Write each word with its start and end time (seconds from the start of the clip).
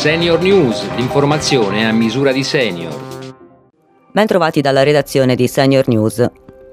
Senior 0.00 0.40
News, 0.40 0.94
l'informazione 0.94 1.86
a 1.86 1.92
misura 1.92 2.32
di 2.32 2.42
senior. 2.42 3.34
Ben 4.10 4.26
trovati 4.26 4.62
dalla 4.62 4.82
redazione 4.82 5.34
di 5.34 5.46
Senior 5.46 5.88
News. 5.88 6.26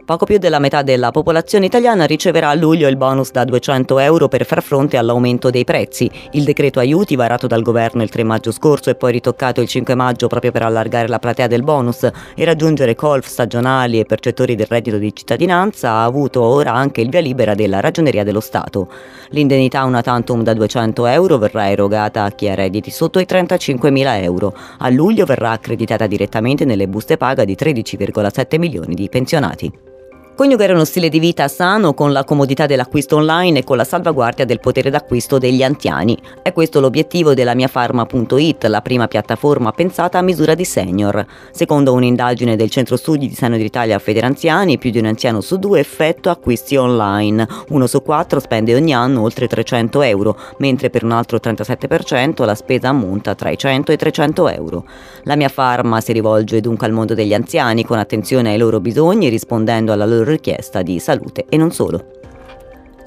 Poco 0.08 0.24
più 0.24 0.38
della 0.38 0.60
metà 0.60 0.84
della 0.84 1.12
popolazione 1.12 1.66
italiana 1.66 2.06
riceverà 2.06 2.48
a 2.48 2.54
luglio 2.54 2.88
il 2.88 2.96
bonus 2.96 3.32
da 3.32 3.44
200 3.44 4.00
euro 4.00 4.30
per 4.30 4.46
far 4.46 4.64
fronte 4.64 4.96
all'aumento 4.96 5.50
dei 5.50 5.66
prezzi. 5.66 6.10
Il 6.32 6.46
decreto 6.46 6.80
aiuti 6.80 7.18
varato 7.18 7.46
dal 7.46 7.62
governo 7.62 8.04
il 8.04 8.10
3 8.10 8.24
maggio 8.24 8.54
scorso 8.54 8.90
e 8.90 8.96
poi 8.96 9.12
ritoccato 9.12 9.60
il 9.60 9.68
5 9.68 9.96
maggio 9.96 10.28
proprio 10.28 10.54
per 10.54 10.62
allargare 10.62 11.10
la 11.10 11.20
platea 11.20 11.48
del 11.48 11.62
bonus 11.62 12.10
e 12.36 12.46
raggiungere 12.46 12.96
colf 12.96 13.28
stagionali 13.28 14.00
e 14.00 14.06
percettori 14.06 14.56
del 14.56 14.68
reddito 14.70 14.98
di 14.98 15.14
cittadinanza 15.14 15.90
ha 15.90 16.06
avuto 16.06 16.42
ora 16.42 16.72
anche 16.72 17.02
il 17.02 17.10
via 17.10 17.20
libera 17.20 17.54
della 17.54 17.82
Ragioneria 17.82 18.24
dello 18.24 18.40
Stato. 18.40 18.88
L'indennità 19.32 19.84
una 19.84 20.02
tantum 20.02 20.42
da 20.42 20.54
200 20.54 21.06
euro 21.06 21.38
verrà 21.38 21.70
erogata 21.70 22.24
a 22.24 22.32
chi 22.32 22.48
ha 22.48 22.56
redditi 22.56 22.92
sotto 22.92 23.20
i 23.20 23.26
35.000 23.28 24.24
euro. 24.24 24.56
A 24.78 24.88
luglio 24.88 25.26
verrà 25.26 25.52
accreditata 25.52 26.08
direttamente 26.08 26.64
nelle 26.64 26.88
buste 26.88 27.18
paga 27.18 27.44
di 27.44 27.58
13,7 27.60 28.58
milioni 28.58 28.96
di 28.96 29.10
pensionati. 29.10 29.96
Coniugare 30.38 30.74
uno 30.74 30.86
stile 30.86 31.10
di 31.10 31.18
vita 31.18 31.48
sano 31.48 31.96
con 31.96 32.12
la 32.12 32.24
comodità 32.24 32.68
dell'acquisto 32.68 33.16
online 33.16 33.58
e 33.58 33.64
con 33.64 33.76
la 33.76 33.84
salvaguardia 33.84 34.46
del 34.46 34.60
potere 34.60 34.92
d'acquisto 34.92 35.40
degli 35.40 35.64
anziani. 35.64 36.16
È 36.44 36.54
questo 36.54 36.80
l'obiettivo 36.80 37.34
della 37.34 37.56
miafarma.it, 37.56 38.66
la 38.66 38.82
prima 38.82 39.08
piattaforma 39.08 39.72
pensata 39.72 40.20
a 40.20 40.22
misura 40.22 40.54
di 40.54 40.64
senior. 40.64 41.26
Secondo 41.50 41.94
un'indagine 41.94 42.56
del 42.56 42.70
Centro 42.70 42.98
Studi 42.98 43.28
di 43.28 43.34
Sano 43.34 43.58
d'Italia 43.58 43.98
Federanziani, 43.98 44.78
più 44.78 44.92
di 44.92 45.00
un 45.00 45.06
anziano 45.06 45.42
su 45.42 45.58
due 45.58 45.80
effettua 45.80 46.34
acquisti 46.34 46.76
online. 46.76 47.48
Uno 47.70 47.88
su 47.88 48.04
quattro 48.04 48.40
spende 48.40 48.76
ogni 48.76 48.94
anno 48.94 49.24
oltre 49.24 49.48
300 49.48 50.04
euro, 50.04 50.38
mentre 50.60 50.92
per 50.92 51.04
un 51.04 51.14
altro 51.14 51.40
37% 51.40 52.46
la 52.46 52.54
spesa 52.54 52.90
ammonta 52.90 53.34
tra 53.34 53.50
i 53.50 53.58
100 53.58 53.90
e 53.90 53.96
i 53.96 53.98
300 53.98 54.50
euro. 54.50 54.86
La 55.24 55.36
mia 55.36 55.50
farma 55.50 56.00
si 56.00 56.14
rivolge 56.14 56.62
dunque 56.62 56.86
al 56.86 56.94
mondo 56.94 57.16
degli 57.16 57.34
anziani 57.34 57.84
con 57.84 57.98
attenzione 57.98 58.52
ai 58.52 58.60
loro 58.60 58.80
bisogni, 58.80 59.30
rispondendo 59.30 59.92
alla 59.92 60.06
loro 60.06 60.26
richiesta 60.28 60.82
di 60.82 61.00
salute 61.00 61.46
e 61.50 61.58
non 61.58 61.72
solo. 61.72 62.18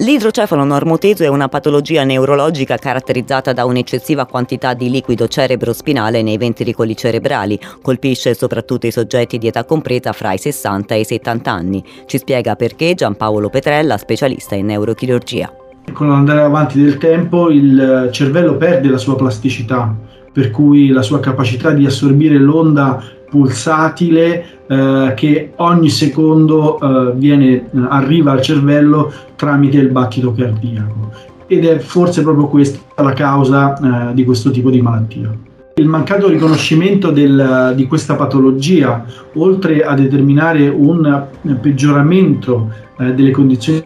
L'idrocefalo 0.00 0.64
normoteso 0.64 1.24
è 1.24 1.28
una 1.28 1.48
patologia 1.48 2.04
neurologica 2.04 2.78
caratterizzata 2.78 3.52
da 3.52 3.66
un'eccessiva 3.66 4.24
quantità 4.24 4.72
di 4.72 4.88
liquido 4.88 5.28
cerebrospinale 5.28 6.22
nei 6.22 6.38
ventricoli 6.38 6.96
cerebrali. 6.96 7.60
Colpisce 7.82 8.32
soprattutto 8.32 8.86
i 8.86 8.92
soggetti 8.92 9.36
di 9.36 9.48
età 9.48 9.64
compresa 9.64 10.12
fra 10.12 10.32
i 10.32 10.38
60 10.38 10.94
e 10.94 11.00
i 11.00 11.04
70 11.04 11.52
anni. 11.52 11.84
Ci 12.06 12.16
spiega 12.16 12.56
perché 12.56 12.94
Giampaolo 12.94 13.50
Petrella, 13.50 13.98
specialista 13.98 14.54
in 14.54 14.66
neurochirurgia. 14.66 15.52
Con 15.92 16.08
l'andare 16.08 16.40
avanti 16.40 16.80
del 16.80 16.96
tempo 16.96 17.50
il 17.50 18.08
cervello 18.10 18.56
perde 18.56 18.88
la 18.88 18.96
sua 18.96 19.16
plasticità, 19.16 19.94
per 20.32 20.50
cui 20.50 20.88
la 20.88 21.02
sua 21.02 21.20
capacità 21.20 21.72
di 21.72 21.84
assorbire 21.84 22.38
l'onda 22.38 23.02
pulsatile 23.30 24.44
eh, 24.66 25.12
che 25.16 25.52
ogni 25.56 25.88
secondo 25.88 26.78
eh, 26.80 27.12
viene, 27.14 27.70
arriva 27.88 28.32
al 28.32 28.42
cervello 28.42 29.12
tramite 29.36 29.78
il 29.78 29.88
battito 29.88 30.32
cardiaco 30.32 31.12
ed 31.46 31.64
è 31.64 31.78
forse 31.78 32.22
proprio 32.22 32.46
questa 32.48 32.78
la 33.02 33.12
causa 33.12 34.10
eh, 34.10 34.14
di 34.14 34.24
questo 34.24 34.50
tipo 34.50 34.70
di 34.70 34.80
malattia. 34.80 35.32
Il 35.74 35.86
mancato 35.86 36.28
riconoscimento 36.28 37.10
del, 37.10 37.72
di 37.74 37.86
questa 37.86 38.14
patologia, 38.14 39.04
oltre 39.34 39.82
a 39.82 39.94
determinare 39.94 40.68
un 40.68 41.26
peggioramento 41.60 42.70
eh, 42.98 43.14
delle 43.14 43.30
condizioni 43.30 43.82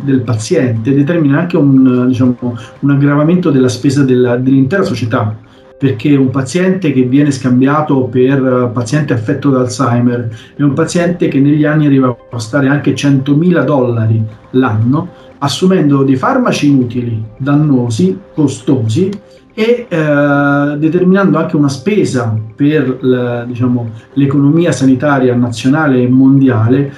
del 0.00 0.22
paziente, 0.22 0.92
determina 0.92 1.38
anche 1.38 1.56
un, 1.56 2.08
diciamo, 2.08 2.36
un 2.80 2.90
aggravamento 2.90 3.50
della 3.50 3.68
spesa 3.68 4.02
della, 4.02 4.36
dell'intera 4.36 4.82
società 4.82 5.36
perché 5.82 6.14
un 6.14 6.30
paziente 6.30 6.92
che 6.92 7.02
viene 7.02 7.32
scambiato 7.32 8.04
per 8.04 8.38
eh, 8.40 8.70
paziente 8.72 9.14
affetto 9.14 9.50
da 9.50 9.62
Alzheimer 9.62 10.28
è 10.54 10.62
un 10.62 10.74
paziente 10.74 11.26
che 11.26 11.40
negli 11.40 11.64
anni 11.64 11.86
arriva 11.86 12.06
a 12.06 12.16
costare 12.30 12.68
anche 12.68 12.94
100.000 12.94 13.64
dollari 13.64 14.24
l'anno, 14.50 15.08
assumendo 15.38 16.04
dei 16.04 16.14
farmaci 16.14 16.68
inutili, 16.68 17.20
dannosi, 17.36 18.16
costosi 18.32 19.10
e 19.52 19.86
eh, 19.88 20.76
determinando 20.78 21.36
anche 21.36 21.56
una 21.56 21.68
spesa 21.68 22.32
per 22.54 22.98
la, 23.00 23.42
diciamo, 23.42 23.90
l'economia 24.12 24.70
sanitaria 24.70 25.34
nazionale 25.34 26.00
e 26.00 26.08
mondiale 26.08 26.92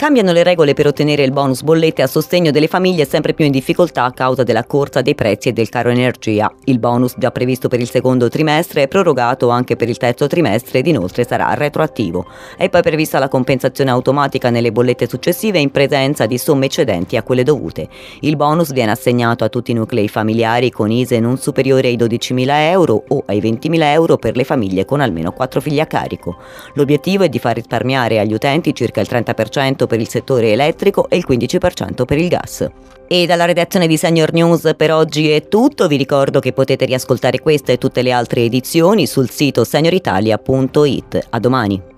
Cambiano 0.00 0.32
le 0.32 0.42
regole 0.42 0.72
per 0.72 0.86
ottenere 0.86 1.24
il 1.24 1.30
bonus 1.30 1.60
bollette 1.60 2.00
a 2.00 2.06
sostegno 2.06 2.50
delle 2.50 2.68
famiglie 2.68 3.04
sempre 3.04 3.34
più 3.34 3.44
in 3.44 3.50
difficoltà 3.50 4.04
a 4.04 4.12
causa 4.12 4.44
della 4.44 4.64
corsa 4.64 5.02
dei 5.02 5.14
prezzi 5.14 5.50
e 5.50 5.52
del 5.52 5.68
caro 5.68 5.90
energia. 5.90 6.50
Il 6.64 6.78
bonus 6.78 7.16
già 7.18 7.30
previsto 7.30 7.68
per 7.68 7.80
il 7.80 7.90
secondo 7.90 8.30
trimestre 8.30 8.84
è 8.84 8.88
prorogato 8.88 9.50
anche 9.50 9.76
per 9.76 9.90
il 9.90 9.98
terzo 9.98 10.26
trimestre 10.26 10.78
ed 10.78 10.86
inoltre 10.86 11.26
sarà 11.26 11.52
retroattivo. 11.52 12.24
È 12.56 12.70
poi 12.70 12.80
prevista 12.80 13.18
la 13.18 13.28
compensazione 13.28 13.90
automatica 13.90 14.48
nelle 14.48 14.72
bollette 14.72 15.06
successive 15.06 15.58
in 15.58 15.70
presenza 15.70 16.24
di 16.24 16.38
somme 16.38 16.64
eccedenti 16.64 17.18
a 17.18 17.22
quelle 17.22 17.42
dovute. 17.42 17.86
Il 18.20 18.36
bonus 18.36 18.72
viene 18.72 18.92
assegnato 18.92 19.44
a 19.44 19.50
tutti 19.50 19.72
i 19.72 19.74
nuclei 19.74 20.08
familiari 20.08 20.70
con 20.70 20.90
ISE 20.90 21.20
non 21.20 21.36
superiore 21.36 21.88
ai 21.88 21.98
12.000 21.98 22.46
euro 22.70 23.04
o 23.06 23.22
ai 23.26 23.38
20.000 23.38 23.82
euro 23.82 24.16
per 24.16 24.34
le 24.34 24.44
famiglie 24.44 24.86
con 24.86 25.02
almeno 25.02 25.32
4 25.32 25.60
figli 25.60 25.78
a 25.78 25.86
carico. 25.86 26.38
L'obiettivo 26.72 27.24
è 27.24 27.28
di 27.28 27.38
far 27.38 27.56
risparmiare 27.56 28.18
agli 28.18 28.32
utenti 28.32 28.74
circa 28.74 29.02
il 29.02 29.08
30% 29.10 29.88
per 29.90 29.98
il 29.98 30.08
settore 30.08 30.52
elettrico 30.52 31.08
e 31.08 31.16
il 31.16 31.24
15% 31.28 32.04
per 32.04 32.16
il 32.16 32.28
gas. 32.28 32.70
E 33.08 33.26
dalla 33.26 33.44
redazione 33.44 33.88
di 33.88 33.96
Senior 33.96 34.32
News 34.32 34.74
per 34.76 34.92
oggi 34.92 35.30
è 35.30 35.48
tutto, 35.48 35.88
vi 35.88 35.96
ricordo 35.96 36.38
che 36.38 36.52
potete 36.52 36.84
riascoltare 36.84 37.40
questa 37.40 37.72
e 37.72 37.78
tutte 37.78 38.02
le 38.02 38.12
altre 38.12 38.42
edizioni 38.42 39.08
sul 39.08 39.28
sito 39.28 39.64
senioritalia.it. 39.64 41.26
A 41.30 41.40
domani! 41.40 41.89